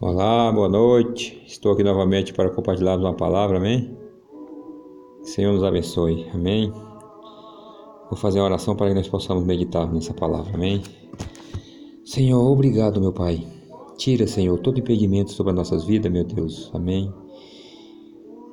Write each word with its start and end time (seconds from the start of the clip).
Olá, 0.00 0.52
boa 0.52 0.68
noite. 0.68 1.42
Estou 1.44 1.72
aqui 1.72 1.82
novamente 1.82 2.32
para 2.32 2.48
compartilhar 2.50 2.96
uma 2.96 3.14
palavra, 3.14 3.56
amém? 3.56 3.98
Senhor 5.24 5.52
nos 5.52 5.64
abençoe, 5.64 6.24
amém? 6.32 6.70
Vou 8.08 8.16
fazer 8.16 8.38
uma 8.38 8.44
oração 8.44 8.76
para 8.76 8.90
que 8.90 8.94
nós 8.94 9.08
possamos 9.08 9.44
meditar 9.44 9.92
nessa 9.92 10.14
palavra, 10.14 10.54
amém? 10.54 10.80
Senhor, 12.04 12.48
obrigado, 12.48 13.00
meu 13.00 13.12
Pai. 13.12 13.44
Tira, 13.96 14.28
Senhor, 14.28 14.56
todo 14.60 14.78
impedimento 14.78 15.32
sobre 15.32 15.50
as 15.50 15.56
nossas 15.56 15.84
vidas, 15.84 16.12
meu 16.12 16.22
Deus, 16.22 16.70
amém? 16.72 17.12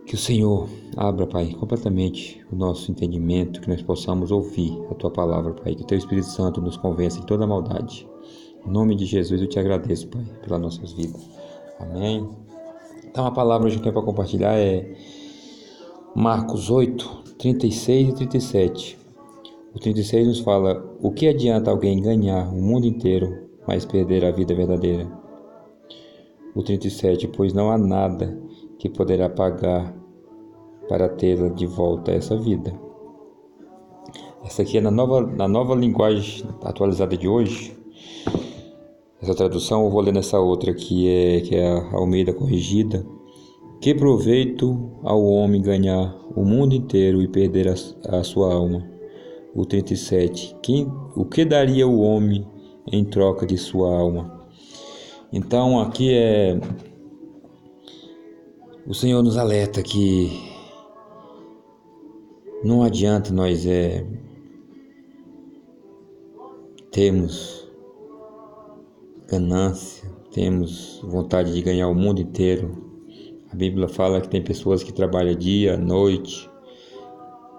Que 0.07 0.15
o 0.15 0.17
Senhor 0.17 0.67
abra, 0.97 1.27
Pai, 1.27 1.53
completamente 1.59 2.43
o 2.51 2.55
nosso 2.55 2.91
entendimento, 2.91 3.61
que 3.61 3.69
nós 3.69 3.83
possamos 3.83 4.31
ouvir 4.31 4.75
a 4.89 4.95
Tua 4.95 5.11
palavra, 5.11 5.53
Pai. 5.53 5.75
Que 5.75 5.83
o 5.83 5.85
Teu 5.85 5.97
Espírito 5.99 6.25
Santo 6.25 6.59
nos 6.59 6.75
convença 6.75 7.19
de 7.19 7.27
toda 7.27 7.45
maldade. 7.45 8.07
Em 8.65 8.71
nome 8.71 8.95
de 8.95 9.05
Jesus 9.05 9.41
eu 9.41 9.47
te 9.47 9.59
agradeço, 9.59 10.07
Pai, 10.07 10.23
pelas 10.43 10.61
nossas 10.61 10.91
vidas. 10.91 11.29
Amém. 11.79 12.27
Então 13.05 13.25
a 13.25 13.31
palavra 13.31 13.67
que 13.67 13.73
a 13.73 13.75
gente 13.75 13.83
tem 13.83 13.93
para 13.93 14.01
compartilhar 14.01 14.57
é 14.57 14.93
Marcos 16.15 16.69
8, 16.69 17.23
36 17.37 18.09
e 18.09 18.13
37. 18.13 18.97
O 19.73 19.79
36 19.79 20.27
nos 20.27 20.39
fala: 20.39 20.83
O 21.01 21.11
que 21.11 21.27
adianta 21.27 21.69
alguém 21.69 22.01
ganhar 22.01 22.47
o 22.47 22.61
mundo 22.61 22.87
inteiro, 22.87 23.49
mas 23.67 23.85
perder 23.85 24.25
a 24.25 24.31
vida 24.31 24.55
verdadeira? 24.55 25.07
O 26.55 26.63
37, 26.63 27.27
pois 27.27 27.53
não 27.53 27.69
há 27.69 27.77
nada 27.77 28.39
que 28.79 28.89
poderá 28.89 29.29
pagar 29.29 29.93
para 30.87 31.09
tê-la 31.09 31.49
de 31.49 31.65
volta 31.65 32.11
essa 32.11 32.37
vida. 32.37 32.73
Essa 34.43 34.61
aqui 34.61 34.77
é 34.77 34.81
na 34.81 34.91
nova, 34.91 35.21
na 35.21 35.47
nova 35.47 35.75
linguagem 35.75 36.47
atualizada 36.63 37.17
de 37.17 37.27
hoje. 37.27 37.75
Essa 39.25 39.33
tradução 39.33 39.83
eu 39.83 39.89
vou 39.89 40.01
ler 40.01 40.13
nessa 40.13 40.39
outra 40.39 40.71
que 40.71 41.09
é, 41.09 41.41
que 41.41 41.55
é 41.55 41.67
a 41.67 41.95
Almeida 41.95 42.31
Corrigida. 42.31 43.03
Que 43.81 43.91
proveito 43.95 44.91
ao 45.01 45.25
homem 45.25 45.63
ganhar 45.63 46.15
o 46.35 46.45
mundo 46.45 46.75
inteiro 46.75 47.23
e 47.23 47.27
perder 47.27 47.67
a, 47.67 48.19
a 48.19 48.23
sua 48.23 48.53
alma? 48.53 48.87
O 49.55 49.65
37. 49.65 50.55
Quem, 50.61 50.87
o 51.15 51.25
que 51.25 51.43
daria 51.43 51.87
o 51.87 52.01
homem 52.01 52.47
em 52.91 53.03
troca 53.03 53.47
de 53.47 53.57
sua 53.57 53.97
alma? 53.97 54.47
Então 55.33 55.79
aqui 55.79 56.13
é. 56.13 56.59
O 58.85 58.93
Senhor 58.93 59.23
nos 59.23 59.37
alerta 59.37 59.81
que 59.81 60.29
não 62.63 62.83
adianta 62.83 63.33
nós 63.33 63.65
é, 63.65 64.05
termos 66.91 67.64
ganância, 69.27 70.09
temos 70.31 70.99
vontade 71.03 71.53
de 71.53 71.61
ganhar 71.61 71.87
o 71.87 71.95
mundo 71.95 72.21
inteiro. 72.21 72.83
A 73.51 73.55
Bíblia 73.55 73.87
fala 73.87 74.21
que 74.21 74.29
tem 74.29 74.43
pessoas 74.43 74.83
que 74.83 74.93
trabalham 74.93 75.35
dia, 75.35 75.77
noite, 75.77 76.49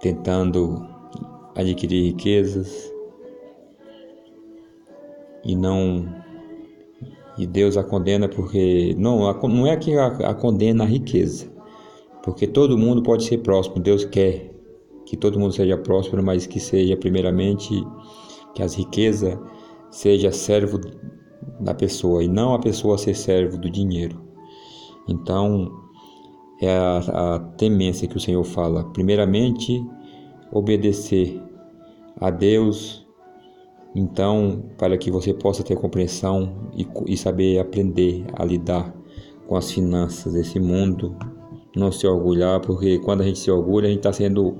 tentando 0.00 0.86
adquirir 1.54 2.04
riquezas 2.04 2.92
e 5.44 5.56
não 5.56 6.24
e 7.38 7.46
Deus 7.46 7.76
a 7.76 7.84
condena 7.84 8.28
porque 8.28 8.94
não 8.98 9.32
não 9.48 9.66
é 9.66 9.76
que 9.76 9.96
a, 9.96 10.34
condena 10.34 10.84
a 10.84 10.86
riqueza, 10.86 11.46
porque 12.22 12.46
todo 12.46 12.78
mundo 12.78 13.02
pode 13.02 13.24
ser 13.24 13.38
próximo. 13.38 13.78
Deus 13.78 14.04
quer 14.04 14.50
que 15.04 15.16
todo 15.16 15.38
mundo 15.38 15.54
seja 15.54 15.76
próspero, 15.78 16.22
mas 16.22 16.46
que 16.46 16.58
seja 16.58 16.96
primeiramente 16.96 17.72
que 18.54 18.62
as 18.62 18.74
riquezas 18.74 19.38
seja 19.90 20.32
servo 20.32 20.80
da 21.60 21.74
pessoa 21.74 22.22
e 22.22 22.28
não 22.28 22.54
a 22.54 22.58
pessoa 22.58 22.98
ser 22.98 23.14
servo 23.14 23.58
do 23.58 23.70
dinheiro. 23.70 24.20
Então, 25.08 25.70
é 26.60 26.76
a, 26.76 27.34
a 27.34 27.38
temência 27.38 28.08
que 28.08 28.16
o 28.16 28.20
Senhor 28.20 28.44
fala. 28.44 28.84
Primeiramente, 28.92 29.84
obedecer 30.50 31.42
a 32.20 32.30
Deus, 32.30 33.06
então, 33.94 34.64
para 34.76 34.96
que 34.98 35.10
você 35.10 35.32
possa 35.32 35.62
ter 35.62 35.76
compreensão 35.76 36.70
e, 36.74 36.86
e 37.06 37.16
saber 37.16 37.58
aprender 37.58 38.26
a 38.34 38.44
lidar 38.44 38.94
com 39.46 39.56
as 39.56 39.70
finanças 39.70 40.32
desse 40.32 40.58
mundo, 40.58 41.16
não 41.74 41.92
se 41.92 42.06
orgulhar, 42.06 42.60
porque 42.60 42.98
quando 42.98 43.20
a 43.20 43.24
gente 43.24 43.38
se 43.38 43.50
orgulha, 43.50 43.86
a 43.86 43.90
gente 43.90 44.00
está 44.00 44.12
sendo 44.12 44.56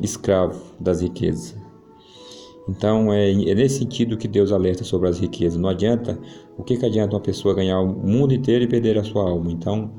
escravo 0.00 0.60
das 0.78 1.00
riquezas. 1.00 1.56
Então 2.68 3.12
é, 3.12 3.30
é, 3.30 3.54
nesse 3.54 3.78
sentido 3.78 4.16
que 4.16 4.26
Deus 4.26 4.50
alerta 4.50 4.82
sobre 4.82 5.08
as 5.08 5.18
riquezas. 5.18 5.58
Não 5.58 5.68
adianta, 5.68 6.18
o 6.58 6.64
que, 6.64 6.76
que 6.76 6.84
adianta 6.84 7.14
uma 7.14 7.20
pessoa 7.20 7.54
ganhar 7.54 7.80
o 7.80 7.86
mundo 7.86 8.34
inteiro 8.34 8.64
e 8.64 8.66
perder 8.66 8.98
a 8.98 9.04
sua 9.04 9.22
alma? 9.22 9.52
Então 9.52 9.90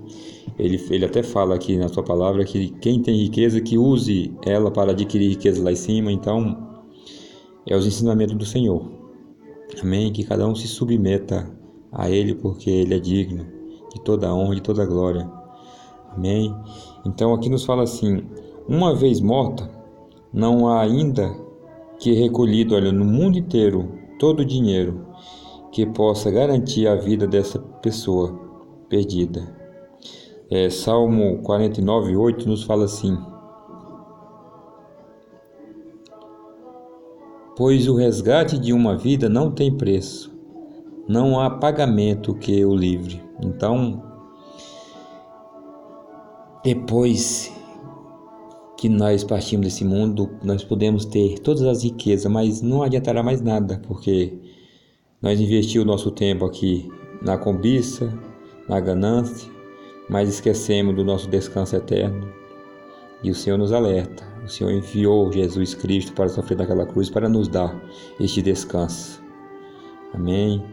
ele, 0.59 0.83
ele 0.89 1.05
até 1.05 1.23
fala 1.23 1.55
aqui 1.55 1.77
na 1.77 1.87
sua 1.87 2.03
palavra 2.03 2.43
que 2.43 2.69
quem 2.81 3.01
tem 3.01 3.15
riqueza 3.15 3.61
que 3.61 3.77
use 3.77 4.33
ela 4.45 4.69
para 4.69 4.91
adquirir 4.91 5.29
riqueza 5.29 5.63
lá 5.63 5.71
em 5.71 5.75
cima. 5.75 6.11
Então 6.11 6.67
é 7.65 7.75
os 7.75 7.87
ensinamentos 7.87 8.35
do 8.35 8.45
Senhor. 8.45 8.85
Amém? 9.81 10.11
Que 10.11 10.23
cada 10.23 10.47
um 10.47 10.55
se 10.55 10.67
submeta 10.67 11.49
a 11.91 12.09
Ele 12.09 12.33
porque 12.35 12.69
Ele 12.69 12.95
é 12.95 12.99
digno 12.99 13.45
de 13.93 14.01
toda 14.01 14.33
honra 14.33 14.53
e 14.53 14.55
de 14.55 14.61
toda 14.61 14.85
glória. 14.85 15.29
Amém? 16.11 16.53
Então 17.05 17.33
aqui 17.33 17.49
nos 17.49 17.63
fala 17.63 17.83
assim: 17.83 18.23
uma 18.67 18.93
vez 18.93 19.21
morta, 19.21 19.69
não 20.33 20.67
há 20.67 20.81
ainda 20.81 21.46
que 21.99 22.13
recolhido, 22.13 22.75
olha, 22.75 22.91
no 22.91 23.05
mundo 23.05 23.37
inteiro, 23.37 23.91
todo 24.19 24.41
o 24.41 24.45
dinheiro 24.45 25.05
que 25.71 25.85
possa 25.85 26.31
garantir 26.31 26.87
a 26.87 26.95
vida 26.95 27.27
dessa 27.27 27.59
pessoa 27.59 28.39
perdida. 28.89 29.55
É, 30.49 30.69
Salmo 30.69 31.41
49, 31.43 32.15
8 32.15 32.47
nos 32.47 32.63
fala 32.63 32.85
assim: 32.85 33.17
Pois 37.55 37.87
o 37.87 37.95
resgate 37.95 38.57
de 38.57 38.71
uma 38.71 38.97
vida 38.97 39.27
não 39.27 39.51
tem 39.51 39.75
preço, 39.75 40.33
não 41.07 41.39
há 41.39 41.49
pagamento 41.49 42.33
que 42.35 42.63
o 42.63 42.75
livre. 42.75 43.21
Então, 43.41 44.01
depois 46.63 47.56
que 48.77 48.87
nós 48.87 49.23
partimos 49.23 49.65
desse 49.65 49.83
mundo, 49.83 50.29
nós 50.43 50.63
podemos 50.63 51.03
ter 51.03 51.39
todas 51.39 51.63
as 51.63 51.83
riquezas, 51.83 52.31
mas 52.31 52.61
não 52.61 52.83
adiantará 52.83 53.23
mais 53.23 53.41
nada, 53.41 53.81
porque 53.87 54.37
nós 55.19 55.39
investimos 55.39 55.83
o 55.83 55.87
nosso 55.87 56.11
tempo 56.11 56.45
aqui 56.45 56.87
na 57.21 57.37
cobiça, 57.37 58.13
na 58.69 58.79
ganância, 58.79 59.51
mas 60.07 60.29
esquecemos 60.29 60.95
do 60.95 61.03
nosso 61.03 61.27
descanso 61.27 61.75
eterno. 61.75 62.31
E 63.23 63.31
o 63.31 63.35
Senhor 63.35 63.57
nos 63.57 63.73
alerta. 63.73 64.23
O 64.45 64.47
Senhor 64.47 64.71
enviou 64.71 65.31
Jesus 65.31 65.73
Cristo 65.73 66.13
para 66.13 66.29
sofrer 66.29 66.57
naquela 66.57 66.85
cruz 66.85 67.09
para 67.09 67.27
nos 67.27 67.47
dar 67.47 67.75
este 68.19 68.43
descanso. 68.43 69.21
Amém? 70.13 70.63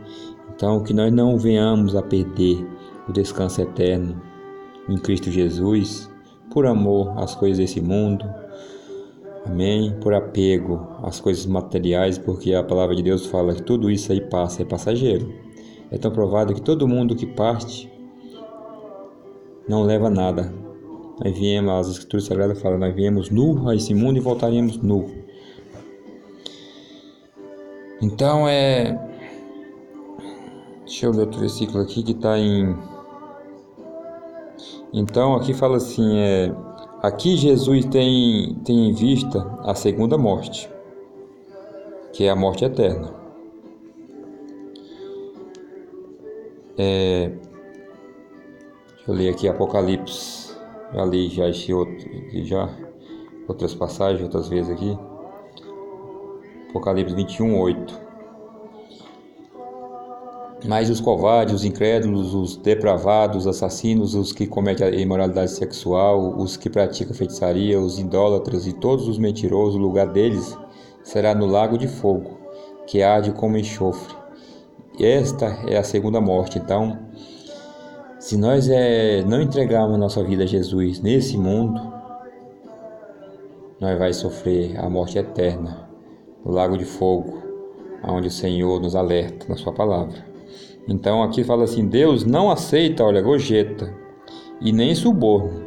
Então, 0.55 0.83
que 0.83 0.93
nós 0.93 1.11
não 1.11 1.39
venhamos 1.39 1.97
a 1.97 2.03
perder 2.03 2.65
o 3.09 3.13
descanso 3.13 3.63
eterno 3.63 4.21
em 4.89 4.99
Cristo 4.99 5.31
Jesus 5.31 6.13
por 6.55 6.67
amor 6.67 7.13
às 7.19 7.35
coisas 7.35 7.59
desse 7.59 7.81
mundo, 7.81 8.25
amém? 9.45 9.93
Por 10.01 10.15
apego 10.15 10.87
às 11.03 11.21
coisas 11.21 11.45
materiais, 11.45 12.17
porque 12.17 12.55
a 12.55 12.63
palavra 12.63 12.95
de 12.95 13.03
Deus 13.03 13.27
fala 13.27 13.53
que 13.55 13.63
tudo 13.63 13.91
isso 13.91 14.13
aí 14.13 14.21
passa, 14.21 14.63
é 14.63 14.65
passageiro. 14.65 15.35
É 15.91 15.99
tão 15.99 16.13
provado 16.13 16.55
que 16.55 16.63
todo 16.63 16.87
mundo 16.87 17.17
que 17.17 17.27
parte 17.27 17.91
não 19.69 19.83
leva 19.83 20.09
nada. 20.09 20.55
Nós 21.23 21.37
viemos, 21.37 21.73
as 21.73 21.89
escrituras 21.89 22.25
sagradas 22.27 22.63
falam, 22.63 22.79
nós 22.79 22.95
viemos 22.95 23.31
nu 23.31 23.69
a 23.69 23.75
esse 23.75 23.93
mundo 23.93 24.17
e 24.17 24.21
voltaremos 24.21 24.77
nu. 24.77 25.11
Então 28.01 28.49
é. 28.49 28.97
Deixa 30.85 31.07
eu 31.07 31.13
ver 31.13 31.23
outro 31.23 31.41
versículo 31.41 31.83
aqui 31.83 32.03
que 32.03 32.13
está 32.13 32.39
em 32.39 32.77
então 34.97 35.35
aqui 35.35 35.53
fala 35.53 35.79
assim, 35.79 36.19
é, 36.19 36.55
aqui 37.03 37.37
Jesus 37.37 37.85
tem, 37.87 38.55
tem 38.65 38.91
em 38.91 38.93
vista 38.93 39.45
a 39.65 39.75
segunda 39.75 40.17
morte, 40.17 40.71
que 42.13 42.23
é 42.23 42.31
a 42.31 42.37
morte 42.37 42.65
eterna. 42.65 43.13
É, 46.79 47.33
deixa 48.95 49.11
eu 49.11 49.15
ler 49.15 49.31
aqui 49.31 49.49
Apocalipse, 49.49 50.57
já 50.93 51.05
li 51.05 51.29
já 51.29 51.49
esse 51.49 51.75
outro, 51.75 52.09
já 52.45 52.69
outras 53.49 53.75
passagens, 53.75 54.23
outras 54.23 54.49
vezes 54.49 54.71
aqui. 54.71 54.97
Apocalipse 56.71 57.17
21, 57.17 57.59
8. 57.59 58.04
Mas 60.67 60.89
os 60.89 61.01
covardes, 61.01 61.57
os 61.57 61.65
incrédulos, 61.65 62.35
os 62.35 62.57
depravados, 62.57 63.39
os 63.39 63.47
assassinos, 63.47 64.15
os 64.15 64.33
que 64.33 64.47
cometem 64.47 64.87
a 64.87 64.91
imoralidade 64.91 65.51
sexual, 65.51 66.37
os 66.39 66.57
que 66.57 66.71
praticam 66.71 67.15
feitiçaria, 67.15 67.79
os 67.79 67.99
idólatras 67.99 68.67
e 68.67 68.73
todos 68.73 69.07
os 69.07 69.19
mentirosos, 69.19 69.77
o 69.77 69.79
lugar 69.79 70.07
deles 70.07 70.57
será 71.03 71.35
no 71.35 71.45
lago 71.45 71.77
de 71.77 71.87
fogo, 71.87 72.39
que 72.87 73.03
arde 73.03 73.31
como 73.33 73.59
enxofre. 73.59 74.15
Esta 74.99 75.47
é 75.69 75.77
a 75.77 75.83
segunda 75.85 76.21
morte. 76.21 76.59
Então, 76.59 76.99
Se 78.19 78.39
nós 78.39 78.71
é, 78.71 79.23
não 79.23 79.43
entregarmos 79.43 79.99
nossa 79.99 80.25
vida 80.25 80.45
a 80.45 80.47
Jesus 80.47 80.99
nesse 80.99 81.37
mundo, 81.37 81.79
nós 83.79 83.99
vai 83.99 84.15
sofrer 84.15 84.81
a 84.81 84.89
morte 84.89 85.19
eterna 85.19 85.91
no 86.43 86.51
lago 86.51 86.79
de 86.79 86.87
fogo, 86.87 87.43
onde 88.03 88.29
o 88.29 88.31
Senhor 88.31 88.81
nos 88.81 88.97
alerta 88.97 89.45
na 89.47 89.57
sua 89.57 89.75
palavra. 89.75 90.34
Então 90.89 91.23
aqui 91.23 91.45
fala 91.45 91.65
assim: 91.65 91.87
Deus 91.87 92.25
não 92.25 92.51
aceita, 92.51 93.05
olha, 93.05 93.23
gojeta 93.23 93.95
e 94.61 94.73
nem 94.73 94.95
suborno. 94.95 95.65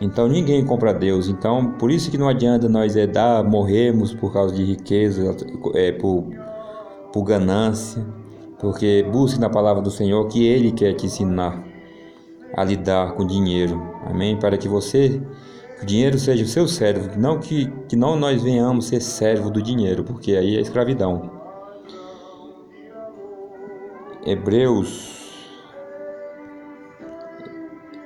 Então 0.00 0.28
ninguém 0.28 0.64
compra 0.64 0.92
Deus. 0.92 1.28
Então 1.28 1.72
por 1.72 1.90
isso 1.90 2.10
que 2.10 2.18
não 2.18 2.28
adianta 2.28 2.68
nós 2.68 2.96
é 2.96 3.06
dar, 3.06 3.42
morrermos 3.44 4.14
por 4.14 4.32
causa 4.32 4.54
de 4.54 4.64
riqueza, 4.64 5.34
é, 5.74 5.92
por, 5.92 6.24
por 7.12 7.22
ganância 7.22 8.04
porque 8.58 9.06
busque 9.12 9.38
na 9.38 9.50
palavra 9.50 9.82
do 9.82 9.90
Senhor 9.90 10.26
que 10.28 10.46
Ele 10.46 10.72
quer 10.72 10.94
te 10.94 11.06
ensinar 11.06 11.62
a 12.54 12.64
lidar 12.64 13.12
com 13.12 13.26
dinheiro. 13.26 13.80
Amém? 14.04 14.38
Para 14.38 14.56
que 14.56 14.68
você, 14.68 15.20
que 15.78 15.82
o 15.82 15.86
dinheiro 15.86 16.18
seja 16.18 16.44
o 16.44 16.48
seu 16.48 16.66
servo, 16.66 17.18
não 17.18 17.38
que, 17.38 17.70
que 17.88 17.96
não 17.96 18.16
nós 18.16 18.42
venhamos 18.42 18.86
ser 18.86 19.00
servo 19.00 19.50
do 19.50 19.60
dinheiro, 19.60 20.04
porque 20.04 20.32
aí 20.32 20.56
é 20.56 20.60
escravidão. 20.60 21.35
Hebreus 24.26 25.14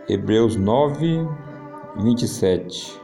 Hebreus 0.06 0.55
9, 0.55 1.26
27. 1.96 3.00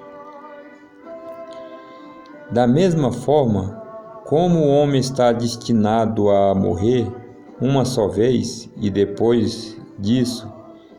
Da 2.50 2.66
mesma 2.66 3.10
forma, 3.10 3.82
como 4.26 4.58
o 4.58 4.68
homem 4.68 5.00
está 5.00 5.32
destinado 5.32 6.28
a 6.28 6.54
morrer, 6.54 7.10
uma 7.58 7.86
só 7.86 8.06
vez 8.06 8.68
e 8.76 8.90
depois 8.90 9.78
disso 9.98 10.52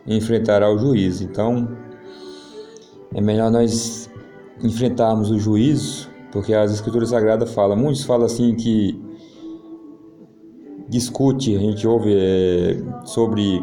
enfrentará 0.07 0.71
o 0.71 0.79
juízo. 0.79 1.23
Então, 1.23 1.77
é 3.13 3.21
melhor 3.21 3.51
nós 3.51 4.09
enfrentarmos 4.63 5.29
o 5.29 5.37
juízo, 5.37 6.09
porque 6.31 6.55
as 6.55 6.71
escrituras 6.71 7.09
sagradas 7.09 7.53
falam, 7.53 7.77
muitos 7.77 8.03
falam 8.03 8.25
assim 8.25 8.55
que 8.55 9.06
discute, 10.87 11.55
a 11.55 11.59
gente 11.59 11.87
ouve 11.87 12.13
é, 12.15 12.77
sobre 13.05 13.61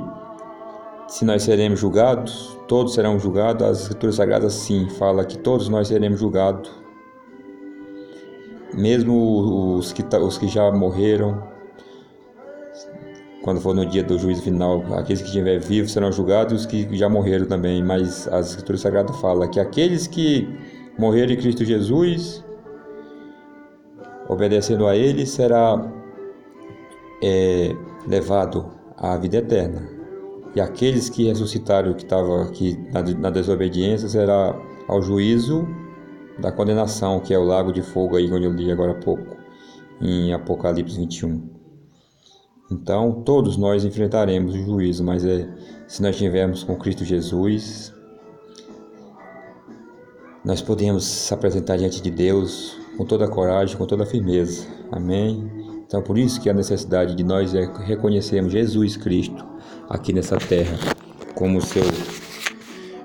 se 1.09 1.25
nós 1.25 1.43
seremos 1.43 1.81
julgados, 1.81 2.59
todos 2.69 2.95
serão 2.95 3.19
julgados, 3.19 3.67
as 3.67 3.81
escrituras 3.83 4.17
sagradas 4.17 4.53
sim, 4.53 4.89
fala 4.91 5.25
que 5.25 5.39
todos 5.39 5.69
nós 5.69 5.89
seremos 5.89 6.19
julgados, 6.19 6.71
mesmo 8.75 9.77
os 9.77 9.93
que, 9.93 10.03
os 10.17 10.39
que 10.39 10.49
já 10.49 10.71
morreram, 10.73 11.43
quando 13.45 13.61
for 13.61 13.75
no 13.75 13.85
dia 13.85 14.03
do 14.03 14.19
juízo 14.19 14.43
final, 14.43 14.83
aqueles 14.95 15.21
que 15.21 15.29
estiverem 15.29 15.61
vivos 15.61 15.93
serão 15.93 16.11
julgados, 16.11 16.63
os 16.63 16.67
que 16.67 16.89
já 16.97 17.11
morreram 17.11 17.45
também. 17.45 17.85
Mas 17.85 18.27
as 18.29 18.49
Escrituras 18.51 18.81
Sagradas 18.81 19.21
falam 19.21 19.51
que 19.51 19.61
aqueles 19.61 20.07
que 20.07 20.49
morreram 20.99 21.35
em 21.35 21.37
Cristo 21.37 21.63
Jesus, 21.63 22.43
obedecendo 24.31 24.87
a 24.87 24.97
Ele, 24.97 25.27
será 25.27 25.77
é, 27.25 27.75
levado 28.07 28.71
à 28.97 29.17
vida 29.17 29.39
eterna. 29.39 29.89
E 30.55 30.61
aqueles 30.61 31.09
que 31.09 31.25
ressuscitaram, 31.25 31.95
que 31.95 32.05
estavam 32.05 32.43
aqui 32.43 32.79
na, 32.93 33.03
na 33.03 33.31
desobediência, 33.31 34.09
será 34.09 34.55
ao 34.87 35.03
juízo 35.03 35.67
da 36.39 36.53
condenação, 36.53 37.21
que 37.21 37.33
é 37.33 37.39
o 37.39 37.45
lago 37.45 37.73
de 37.73 37.83
fogo 37.83 38.17
aí, 38.17 38.31
onde 38.31 38.45
eu 38.45 38.53
li 38.53 38.71
agora 38.71 38.93
há 38.93 38.97
pouco, 38.97 39.37
em 40.01 40.33
Apocalipse 40.35 40.97
21. 40.97 41.55
Então, 42.71 43.23
todos 43.25 43.57
nós 43.57 43.85
enfrentaremos 43.85 44.55
o 44.55 44.59
juízo, 44.59 45.03
mas 45.03 45.25
é, 45.25 45.49
se 45.87 46.03
nós 46.03 46.15
estivermos 46.15 46.63
com 46.63 46.77
Cristo 46.77 47.05
Jesus, 47.05 47.93
nós 50.45 50.61
podemos 50.61 51.05
se 51.05 51.33
apresentar 51.33 51.77
diante 51.77 52.03
de 52.03 52.11
Deus 52.11 52.79
com 52.97 53.05
toda 53.05 53.25
a 53.25 53.29
coragem, 53.29 53.77
com 53.77 53.87
toda 53.87 54.03
a 54.03 54.07
firmeza. 54.07 54.67
Amém? 54.93 55.64
Então, 55.95 56.03
por 56.03 56.19
isso 56.19 56.41
que 56.41 56.51
a 56.51 56.53
necessidade 56.53 57.15
de 57.15 57.23
nós 57.23 57.55
é 57.55 57.71
reconhecermos 57.85 58.53
Jesus 58.53 58.97
Cristo 58.97 59.47
aqui 59.89 60.13
nessa 60.13 60.37
terra 60.39 60.77
como 61.37 61.61
seu 61.61 61.85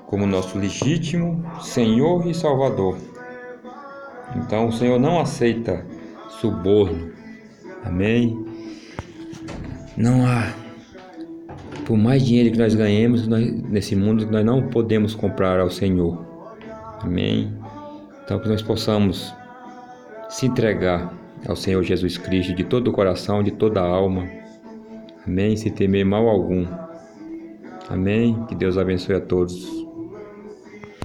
como 0.06 0.26
nosso 0.26 0.58
legítimo 0.58 1.40
Senhor 1.60 2.26
e 2.26 2.34
Salvador. 2.34 2.98
Então, 4.34 4.66
o 4.66 4.72
Senhor 4.72 4.98
não 4.98 5.20
aceita 5.20 5.86
suborno. 6.40 7.12
Amém? 7.84 8.44
Não 9.96 10.26
há. 10.26 10.52
Por 11.86 11.96
mais 11.96 12.26
dinheiro 12.26 12.50
que 12.50 12.58
nós 12.58 12.74
ganhemos 12.74 13.28
nós, 13.28 13.52
nesse 13.70 13.94
mundo, 13.94 14.26
nós 14.28 14.44
não 14.44 14.66
podemos 14.66 15.14
comprar 15.14 15.60
ao 15.60 15.70
Senhor. 15.70 16.26
Amém? 17.00 17.56
Então, 18.24 18.40
que 18.40 18.48
nós 18.48 18.62
possamos 18.62 19.32
se 20.28 20.46
entregar 20.46 21.20
ao 21.46 21.56
Senhor 21.56 21.82
Jesus 21.82 22.18
Cristo 22.18 22.54
de 22.54 22.64
todo 22.64 22.88
o 22.88 22.92
coração, 22.92 23.42
de 23.42 23.50
toda 23.50 23.80
a 23.80 23.86
alma. 23.86 24.28
Amém? 25.26 25.56
Sem 25.56 25.72
temer 25.72 26.04
mal 26.04 26.28
algum. 26.28 26.66
Amém? 27.88 28.44
Que 28.46 28.54
Deus 28.54 28.78
abençoe 28.78 29.16
a 29.16 29.20
todos. 29.20 29.79